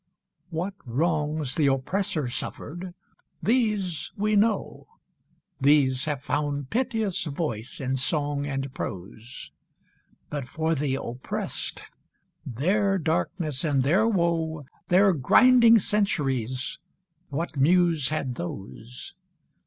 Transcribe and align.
III. 0.01 0.45
What 0.49 0.73
wrongs 0.83 1.53
the 1.53 1.67
Oppressor 1.67 2.27
suffered, 2.27 2.95
these 3.43 4.11
we 4.17 4.35
know; 4.35 4.87
These 5.59 6.05
have 6.05 6.23
found 6.23 6.71
piteous 6.71 7.25
voice 7.25 7.79
in 7.79 7.95
song 7.97 8.47
and 8.47 8.73
prose; 8.73 9.51
But 10.31 10.47
for 10.47 10.73
the 10.73 10.95
Oppressed, 10.95 11.83
their 12.43 12.97
darkness 12.97 13.63
and 13.63 13.83
their 13.83 14.07
woe, 14.07 14.65
Their 14.87 15.13
grinding 15.13 15.77
centuries, 15.77 16.79
what 17.29 17.55
Muse 17.55 18.09
had 18.09 18.33
those? 18.33 19.13